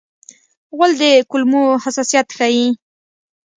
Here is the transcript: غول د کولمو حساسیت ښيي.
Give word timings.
غول 0.75 0.91
د 1.01 1.03
کولمو 1.29 1.61
حساسیت 1.83 2.27
ښيي. 2.37 2.67